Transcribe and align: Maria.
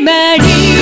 Maria. 0.00 0.81